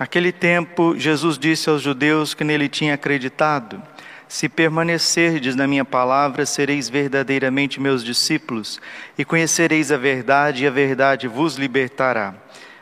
[0.00, 3.82] Naquele tempo, Jesus disse aos judeus que nele tinha acreditado:
[4.26, 8.80] Se permanecerdes na minha palavra, sereis verdadeiramente meus discípulos,
[9.18, 12.34] e conhecereis a verdade, e a verdade vos libertará.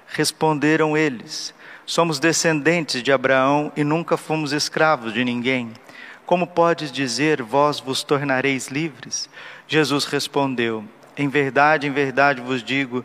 [0.07, 1.53] Responderam eles:
[1.85, 5.73] Somos descendentes de Abraão e nunca fomos escravos de ninguém.
[6.25, 9.29] Como podes dizer, vós vos tornareis livres?
[9.67, 10.85] Jesus respondeu:
[11.17, 13.05] Em verdade, em verdade vos digo,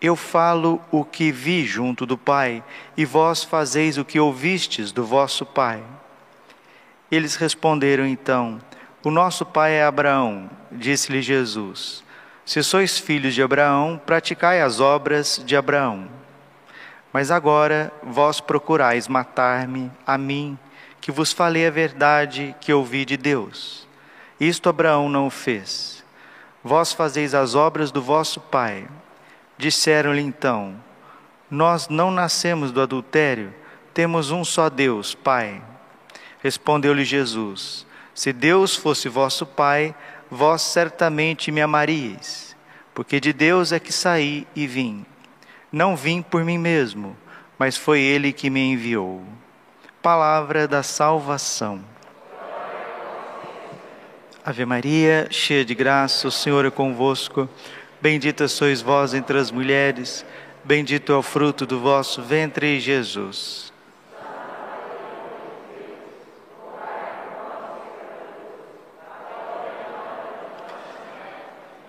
[0.00, 2.64] Eu falo o que vi junto do Pai,
[2.96, 5.82] e vós fazeis o que ouvistes do vosso Pai.
[7.10, 8.60] Eles responderam então:
[9.02, 12.04] o nosso pai é Abraão, disse-lhe Jesus.
[12.44, 16.06] Se sois filhos de Abraão, praticai as obras de Abraão.
[17.10, 20.58] Mas agora vós procurais matar-me, a mim,
[21.00, 23.88] que vos falei a verdade que ouvi de Deus.
[24.38, 26.04] Isto Abraão não o fez.
[26.62, 28.86] Vós fazeis as obras do vosso pai.
[29.60, 30.74] Disseram-lhe então:
[31.50, 33.54] Nós não nascemos do adultério,
[33.92, 35.62] temos um só Deus, Pai.
[36.42, 39.94] Respondeu-lhe Jesus: se Deus fosse vosso Pai,
[40.30, 42.56] vós certamente me amaríeis,
[42.94, 45.04] porque de Deus é que saí e vim.
[45.70, 47.14] Não vim por mim mesmo,
[47.58, 49.22] mas foi Ele que me enviou.
[50.00, 51.84] Palavra da salvação.
[54.42, 57.46] Ave Maria, cheia de graça, o Senhor é convosco.
[58.02, 60.24] Bendita sois vós entre as mulheres,
[60.64, 63.70] bendito é o fruto do vosso ventre, Jesus.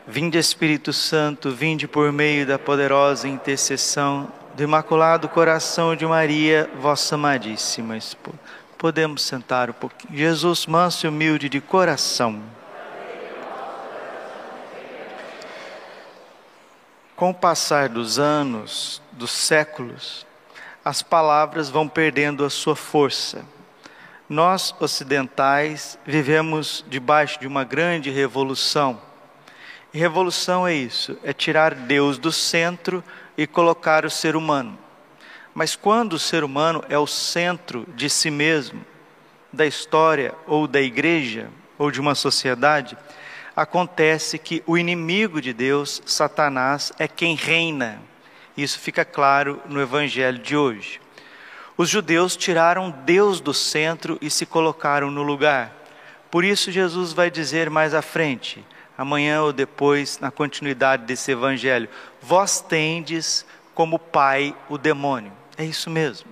[0.05, 7.15] Vinde Espírito Santo, vinde por meio da poderosa intercessão do Imaculado Coração de Maria, vossa
[7.15, 8.37] amadíssima esposa.
[8.77, 10.17] Podemos sentar um pouquinho.
[10.17, 12.41] Jesus, manso e humilde de coração.
[17.21, 20.25] Com o passar dos anos, dos séculos,
[20.83, 23.45] as palavras vão perdendo a sua força.
[24.27, 28.99] Nós, ocidentais, vivemos debaixo de uma grande revolução
[29.93, 33.03] revolução é isso, é tirar Deus do centro
[33.37, 34.75] e colocar o ser humano.
[35.53, 38.83] Mas quando o ser humano é o centro de si mesmo,
[39.53, 42.97] da história ou da igreja ou de uma sociedade,
[43.61, 48.01] acontece que o inimigo de Deus, Satanás, é quem reina.
[48.57, 50.99] Isso fica claro no evangelho de hoje.
[51.77, 55.73] Os judeus tiraram Deus do centro e se colocaram no lugar.
[56.29, 58.65] Por isso Jesus vai dizer mais à frente:
[58.97, 61.89] amanhã ou depois, na continuidade desse evangelho.
[62.21, 65.31] Vós tendes como pai o demônio.
[65.57, 66.29] É isso mesmo.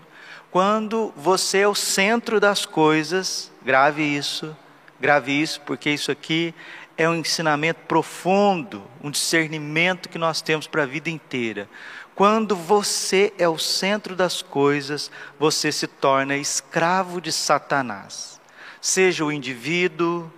[0.52, 4.56] Quando você é o centro das coisas, grave isso,
[5.00, 6.54] grave isso, porque isso aqui
[7.00, 11.70] é um ensinamento profundo, um discernimento que nós temos para a vida inteira.
[12.14, 18.42] Quando você é o centro das coisas, você se torna escravo de Satanás.
[18.82, 20.30] Seja o indivíduo,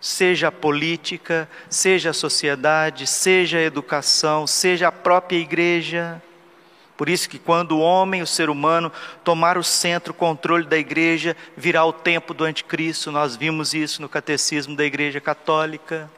[0.00, 6.22] seja a política, seja a sociedade, seja a educação, seja a própria igreja.
[6.98, 8.90] Por isso que quando o homem, o ser humano,
[9.22, 13.12] tomar o centro, o controle da igreja, virá o tempo do anticristo.
[13.12, 16.10] Nós vimos isso no catecismo da igreja católica.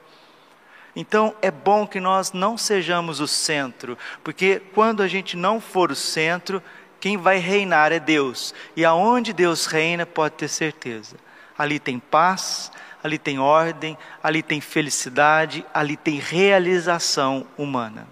[0.96, 5.92] Então é bom que nós não sejamos o centro, porque quando a gente não for
[5.92, 6.62] o centro,
[6.98, 8.54] quem vai reinar é Deus.
[8.74, 11.16] E aonde Deus reina, pode ter certeza.
[11.58, 12.72] Ali tem paz,
[13.04, 18.08] ali tem ordem, ali tem felicidade, ali tem realização humana.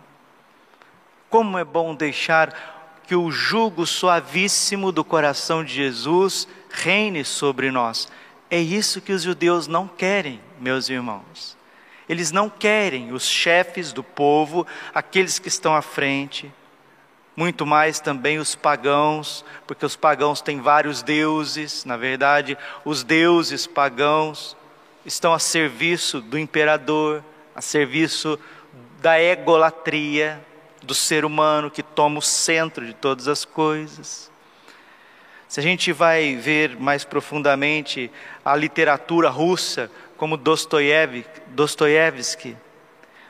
[1.31, 2.79] Como é bom deixar
[3.09, 8.07] que o jugo suavíssimo do coração de Jesus reine sobre nós.
[8.51, 11.57] É isso que os judeus não querem, meus irmãos.
[12.07, 16.53] Eles não querem os chefes do povo, aqueles que estão à frente,
[17.35, 23.67] muito mais também os pagãos, porque os pagãos têm vários deuses, na verdade, os deuses
[23.67, 24.57] pagãos
[25.05, 27.25] estão a serviço do imperador,
[27.55, 28.39] a serviço
[29.01, 30.45] da egolatria
[30.89, 34.31] do ser humano que toma o centro de todas as coisas.
[35.47, 38.11] Se a gente vai ver mais profundamente
[38.43, 42.57] a literatura russa, como Dostoiévski,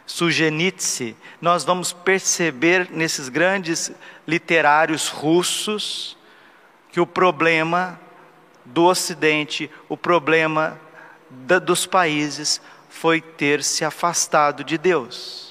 [0.06, 3.90] Sujenitsky, nós vamos perceber nesses grandes
[4.24, 6.16] literários russos
[6.92, 7.98] que o problema
[8.64, 10.80] do Ocidente, o problema
[11.64, 15.47] dos países foi ter se afastado de Deus.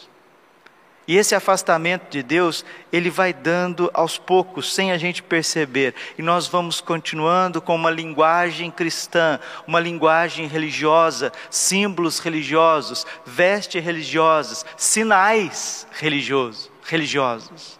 [1.07, 5.95] E esse afastamento de Deus, ele vai dando aos poucos, sem a gente perceber.
[6.18, 14.65] E nós vamos continuando com uma linguagem cristã, uma linguagem religiosa, símbolos religiosos, vestes religiosas,
[14.75, 17.80] sinais religiosos, religiosos.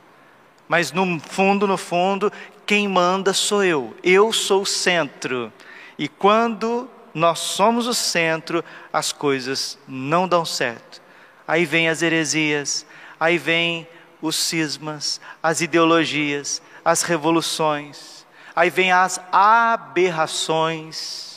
[0.65, 2.31] Mas no fundo, no fundo,
[2.65, 3.94] quem manda sou eu.
[4.01, 5.51] Eu sou o centro.
[6.00, 8.63] E quando nós somos o centro,
[8.94, 11.01] as coisas não dão certo.
[11.47, 12.85] Aí vem as heresias,
[13.19, 13.88] aí vem
[14.22, 18.25] os cismas, as ideologias, as revoluções,
[18.56, 21.28] aí vem as aberrações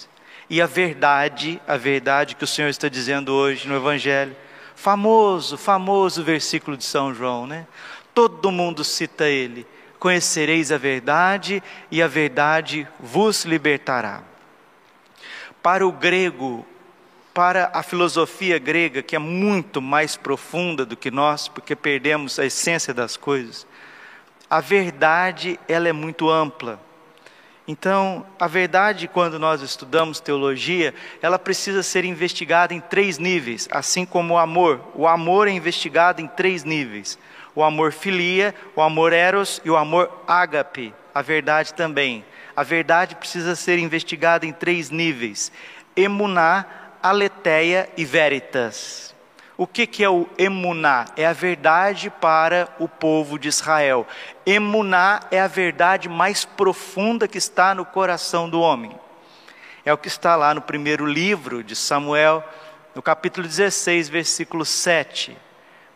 [0.48, 4.36] e a verdade, a verdade que o Senhor está dizendo hoje no Evangelho.
[4.74, 7.66] Famoso, famoso versículo de São João, né?
[8.14, 9.66] Todo mundo cita ele.
[9.98, 14.22] Conhecereis a verdade e a verdade vos libertará.
[15.62, 16.66] Para o grego,
[17.32, 22.46] para a filosofia grega, que é muito mais profunda do que nós, porque perdemos a
[22.46, 23.66] essência das coisas,
[24.48, 26.80] a verdade ela é muito ampla.
[27.68, 30.92] Então, a verdade, quando nós estudamos teologia,
[31.22, 34.80] ela precisa ser investigada em três níveis, assim como o amor.
[34.92, 37.16] O amor é investigado em três níveis:
[37.54, 40.92] o amor filia, o amor eros e o amor ágape.
[41.14, 42.24] A verdade também.
[42.56, 45.52] A verdade precisa ser investigada em três níveis:
[45.94, 46.66] emuná,
[47.02, 49.14] aletheia e veritas.
[49.56, 51.04] O que, que é o emuná?
[51.16, 54.06] É a verdade para o povo de Israel.
[54.46, 58.98] Emuná é a verdade mais profunda que está no coração do homem.
[59.84, 62.42] É o que está lá no primeiro livro de Samuel,
[62.94, 65.36] no capítulo 16, versículo 7.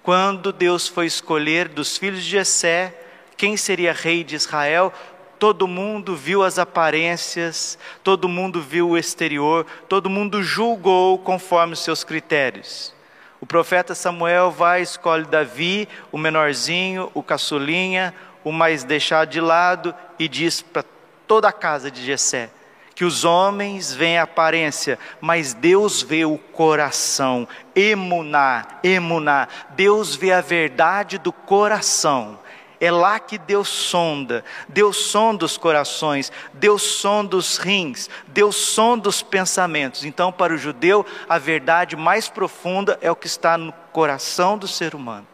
[0.03, 2.95] Quando Deus foi escolher dos filhos de Jessé
[3.37, 4.93] quem seria rei de Israel,
[5.39, 11.81] todo mundo viu as aparências, todo mundo viu o exterior, todo mundo julgou conforme os
[11.81, 12.93] seus critérios.
[13.41, 19.95] O profeta Samuel vai, escolhe Davi, o menorzinho, o caçulinha, o mais deixado de lado,
[20.19, 20.85] e diz para
[21.27, 22.51] toda a casa de Jessé
[22.95, 27.47] que os homens veem a aparência, mas Deus vê o coração.
[27.75, 29.49] Emuná, emuná.
[29.71, 32.39] Deus vê a verdade do coração.
[32.81, 39.09] É lá que Deus sonda, Deus sonda os corações, Deus sonda os rins, Deus sonda
[39.09, 40.05] os pensamentos.
[40.05, 44.67] Então, para o judeu, a verdade mais profunda é o que está no coração do
[44.67, 45.27] ser humano.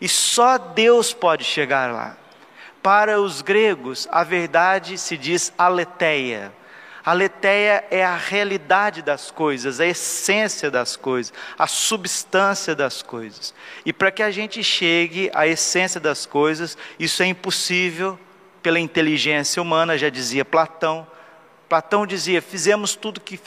[0.00, 2.16] E só Deus pode chegar lá.
[2.82, 6.52] Para os gregos, a verdade se diz aletheia.
[7.08, 13.54] A letéia é a realidade das coisas, a essência das coisas, a substância das coisas.
[13.82, 18.20] E para que a gente chegue à essência das coisas, isso é impossível
[18.62, 21.06] pela inteligência humana, já dizia Platão.
[21.66, 23.40] Platão dizia: fizemos tudo que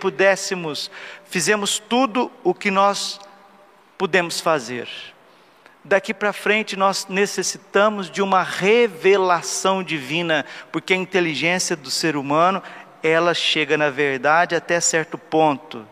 [0.00, 0.90] pudéssemos,
[1.24, 3.20] fizemos tudo o que nós
[3.96, 4.88] pudemos fazer.
[5.84, 12.60] Daqui para frente nós necessitamos de uma revelação divina, porque a inteligência do ser humano
[13.02, 15.86] ela chega na verdade até certo ponto.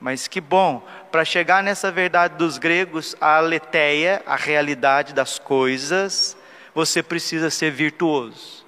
[0.00, 6.36] Mas que bom, para chegar nessa verdade dos gregos, a aletheia, a realidade das coisas,
[6.74, 8.64] você precisa ser virtuoso.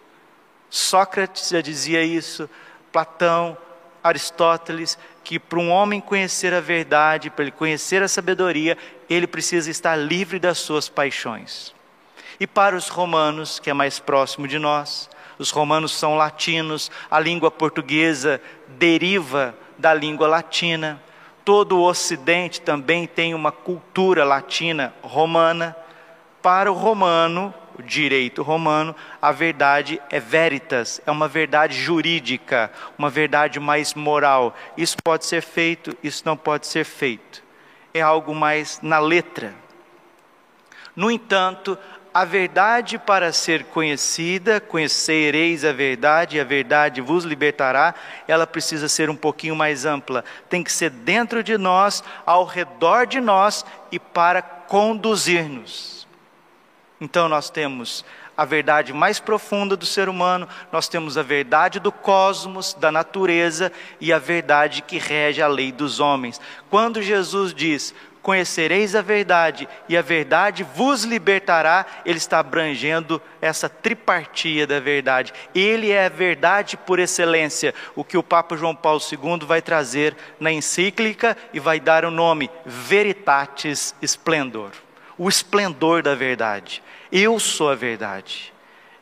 [0.69, 2.49] Sócrates já dizia isso,
[2.91, 3.57] Platão,
[4.03, 8.77] Aristóteles, que para um homem conhecer a verdade, para ele conhecer a sabedoria,
[9.09, 11.75] ele precisa estar livre das suas paixões.
[12.41, 15.09] E para os romanos, que é mais próximo de nós,
[15.43, 21.03] os romanos são latinos, a língua portuguesa deriva da língua latina.
[21.45, 25.77] Todo o Ocidente também tem uma cultura latina romana.
[26.41, 33.11] Para o romano, o direito romano, a verdade é veritas, é uma verdade jurídica, uma
[33.11, 34.55] verdade mais moral.
[34.77, 37.43] Isso pode ser feito, isso não pode ser feito.
[37.93, 39.55] É algo mais na letra.
[40.95, 41.77] No entanto,
[42.15, 47.95] a verdade para ser conhecida, conhecereis a verdade e a verdade vos libertará,
[48.29, 50.25] ela precisa ser um pouquinho mais ampla.
[50.49, 56.07] Tem que ser dentro de nós, ao redor de nós e para conduzir-nos.
[57.01, 58.05] Então nós temos
[58.37, 63.73] a verdade mais profunda do ser humano, nós temos a verdade do cosmos, da natureza
[64.01, 66.41] e a verdade que rege a lei dos homens.
[66.71, 71.85] Quando Jesus diz: conhecereis a verdade e a verdade vos libertará.
[72.07, 75.33] Ele está abrangendo essa tripartia da verdade.
[75.55, 80.17] Ele é a verdade por excelência, o que o Papa João Paulo II vai trazer
[80.39, 84.71] na encíclica e vai dar o nome Veritatis Splendor
[85.19, 86.83] o esplendor da verdade.
[87.11, 88.52] Eu sou a verdade.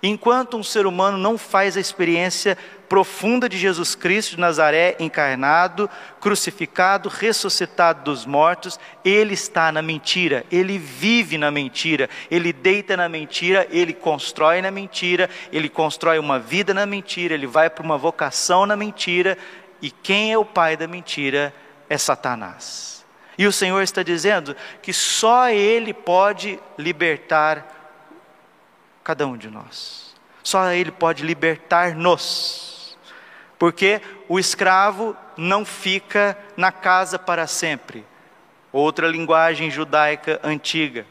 [0.02, 2.56] Enquanto um ser humano não faz a experiência
[2.88, 5.88] profunda de Jesus Cristo de Nazaré encarnado,
[6.20, 13.08] crucificado, ressuscitado dos mortos, ele está na mentira, ele vive na mentira, ele deita na
[13.08, 17.98] mentira, ele constrói na mentira, ele constrói uma vida na mentira, ele vai para uma
[17.98, 19.36] vocação na mentira,
[19.82, 21.54] e quem é o pai da mentira
[21.88, 23.04] é Satanás.
[23.36, 27.79] E o Senhor está dizendo que só Ele pode libertar
[29.10, 30.14] cada um de nós.
[30.40, 32.96] Só Ele pode libertar-nos.
[33.58, 38.06] Porque o escravo não fica na casa para sempre.
[38.72, 41.04] Outra linguagem judaica antiga.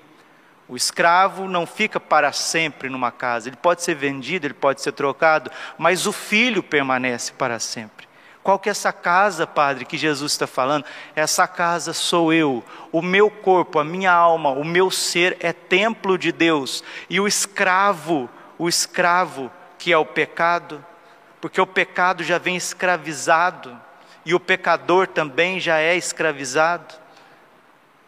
[0.66, 3.50] O escravo não fica para sempre numa casa.
[3.50, 8.08] Ele pode ser vendido, ele pode ser trocado, mas o filho permanece para sempre.
[8.44, 10.86] Qual que é essa casa, Padre, que Jesus está falando?
[11.16, 16.18] Essa casa sou eu, o meu corpo, a minha alma, o meu ser é templo
[16.18, 16.84] de Deus.
[17.10, 20.84] E o escravo, o escravo que é o pecado,
[21.42, 23.80] porque o pecado já vem escravizado
[24.26, 26.96] e o pecador também já é escravizado.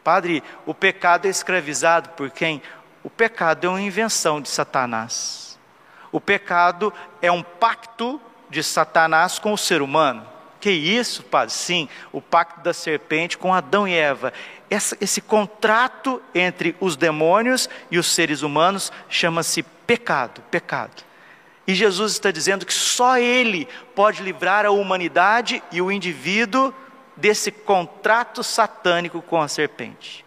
[0.03, 2.61] Padre, o pecado é escravizado por quem?
[3.03, 5.59] O pecado é uma invenção de Satanás.
[6.11, 8.19] O pecado é um pacto
[8.51, 10.27] de Satanás com o ser humano.
[10.59, 11.51] Que isso, padre?
[11.51, 14.31] Sim, o pacto da serpente com Adão e Eva.
[14.69, 21.03] Esse contrato entre os demônios e os seres humanos chama-se pecado, pecado.
[21.65, 26.73] E Jesus está dizendo que só Ele pode livrar a humanidade e o indivíduo
[27.17, 30.23] desse contrato satânico com a serpente.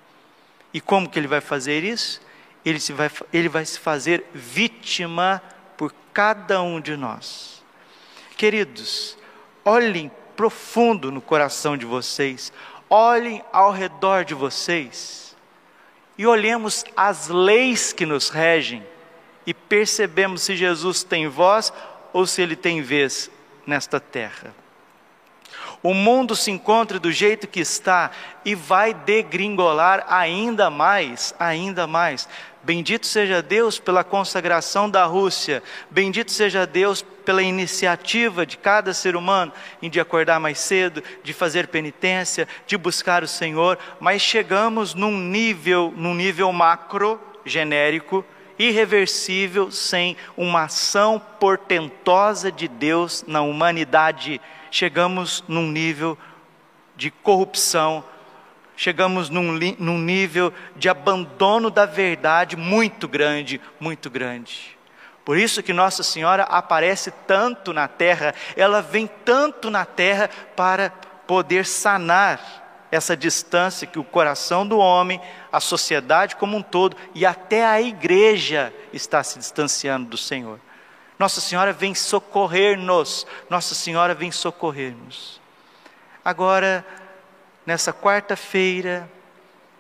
[0.72, 2.20] E como que Ele vai fazer isso?
[2.64, 5.40] Ele, se vai, ele vai se fazer vítima
[5.76, 7.63] por cada um de nós.
[8.36, 9.16] Queridos,
[9.64, 12.52] olhem profundo no coração de vocês,
[12.90, 15.36] olhem ao redor de vocês
[16.18, 18.84] e olhemos as leis que nos regem
[19.46, 21.72] e percebemos se Jesus tem voz
[22.12, 23.30] ou se ele tem vez
[23.66, 24.54] nesta terra.
[25.84, 28.10] O mundo se encontra do jeito que está
[28.42, 32.26] e vai degringolar ainda mais, ainda mais.
[32.62, 39.14] Bendito seja Deus pela consagração da Rússia, bendito seja Deus pela iniciativa de cada ser
[39.14, 44.94] humano em de acordar mais cedo, de fazer penitência, de buscar o Senhor, mas chegamos
[44.94, 48.24] num nível, num nível macro, genérico,
[48.58, 54.40] irreversível, sem uma ação portentosa de Deus na humanidade
[54.74, 56.18] chegamos num nível
[56.96, 58.02] de corrupção,
[58.76, 64.76] chegamos num, num nível de abandono da verdade muito grande, muito grande.
[65.24, 70.90] Por isso que Nossa Senhora aparece tanto na terra, ela vem tanto na terra para
[71.24, 75.20] poder sanar essa distância que o coração do homem,
[75.52, 80.58] a sociedade como um todo e até a igreja está se distanciando do Senhor.
[81.18, 83.26] Nossa Senhora vem socorrer-nos.
[83.48, 85.40] Nossa Senhora vem socorrer-nos.
[86.24, 86.84] Agora,
[87.66, 89.08] nessa quarta-feira,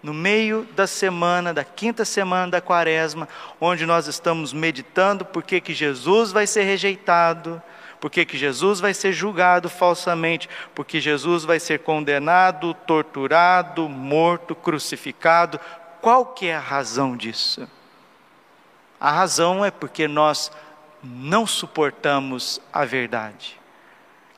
[0.02, 3.26] no meio da semana, da quinta semana da quaresma,
[3.58, 7.62] onde nós estamos meditando por que, que Jesus vai ser rejeitado,
[7.98, 14.54] por que, que Jesus vai ser julgado falsamente, porque Jesus vai ser condenado, torturado, morto,
[14.54, 15.58] crucificado.
[16.02, 17.66] Qual que é a razão disso?
[19.00, 20.52] A razão é porque nós
[21.04, 23.60] não suportamos a verdade.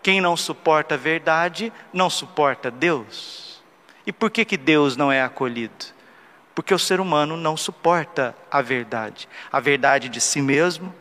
[0.02, 3.62] Quem não suporta a verdade, não suporta Deus.
[4.06, 5.86] E por que, que Deus não é acolhido?
[6.54, 9.28] Porque o ser humano não suporta a verdade.
[9.50, 10.94] A verdade de si mesmo,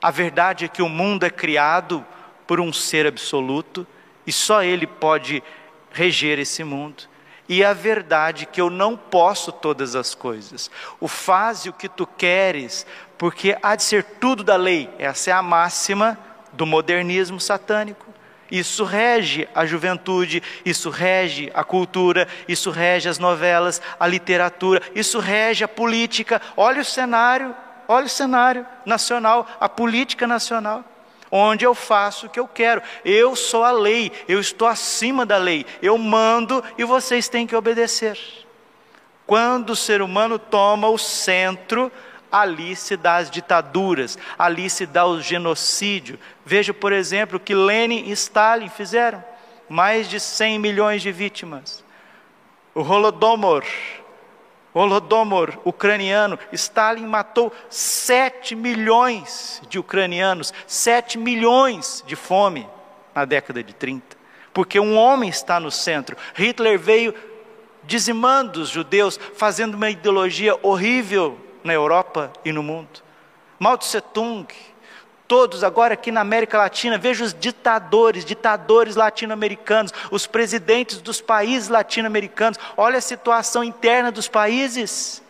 [0.00, 2.04] a verdade é que o mundo é criado
[2.46, 3.86] por um ser absoluto
[4.26, 5.42] e só ele pode
[5.90, 7.04] reger esse mundo.
[7.48, 10.70] E a verdade é que eu não posso todas as coisas.
[10.98, 12.86] O faze o que tu queres,
[13.18, 14.90] porque há de ser tudo da lei.
[14.98, 16.18] Essa é a máxima
[16.52, 18.14] do modernismo satânico.
[18.50, 25.18] Isso rege a juventude, isso rege a cultura, isso rege as novelas, a literatura, isso
[25.18, 26.40] rege a política.
[26.56, 27.54] Olha o cenário,
[27.88, 30.84] olha o cenário nacional, a política nacional,
[31.30, 32.82] onde eu faço o que eu quero.
[33.04, 37.56] Eu sou a lei, eu estou acima da lei, eu mando e vocês têm que
[37.56, 38.18] obedecer.
[39.26, 41.90] Quando o ser humano toma o centro
[42.34, 46.18] ali se dá as ditaduras, ali se dá o genocídio.
[46.44, 49.22] Veja, por exemplo, o que Lenin e Stalin fizeram:
[49.68, 51.84] mais de 100 milhões de vítimas.
[52.74, 53.64] O Holodomor,
[54.72, 62.68] Holodomor ucraniano, Stalin matou 7 milhões de ucranianos, 7 milhões de fome
[63.14, 64.16] na década de 30,
[64.52, 66.16] porque um homem está no centro.
[66.34, 67.14] Hitler veio
[67.84, 73.02] dizimando os judeus, fazendo uma ideologia horrível na Europa e no mundo.
[73.58, 74.46] Mao Tse Tung,
[75.26, 81.68] todos agora aqui na América Latina, veja os ditadores, ditadores latino-americanos, os presidentes dos países
[81.68, 85.22] latino-americanos, olha a situação interna dos países,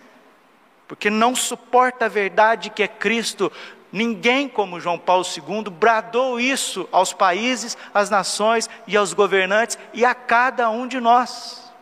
[0.89, 3.53] porque não suporta a verdade que é Cristo.
[3.93, 10.05] Ninguém como João Paulo II bradou isso aos países, às nações e aos governantes e
[10.05, 11.73] a cada um de nós.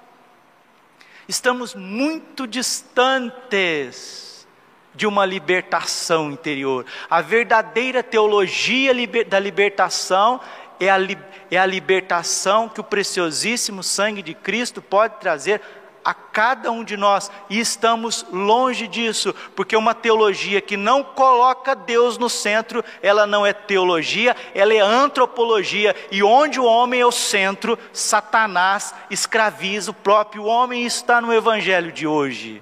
[1.26, 4.31] Estamos muito distantes
[4.94, 6.84] de uma libertação interior.
[7.08, 8.92] A verdadeira teologia
[9.26, 10.40] da libertação
[10.78, 10.98] é a,
[11.50, 15.60] é a libertação que o preciosíssimo sangue de Cristo pode trazer
[16.04, 21.74] a cada um de nós, e estamos longe disso, porque uma teologia que não coloca
[21.74, 27.06] Deus no centro, ela não é teologia, ela é antropologia, e onde o homem é
[27.06, 32.60] o centro, Satanás escraviza o próprio homem, e está no evangelho de hoje.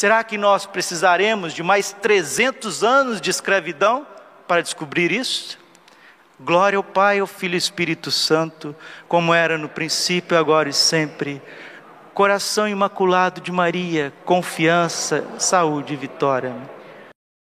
[0.00, 4.06] Será que nós precisaremos de mais 300 anos de escravidão
[4.48, 5.58] para descobrir isso?
[6.40, 8.74] Glória ao Pai, ao Filho e ao Espírito Santo,
[9.06, 11.42] como era no princípio, agora e sempre.
[12.14, 16.56] Coração imaculado de Maria, confiança, saúde e vitória.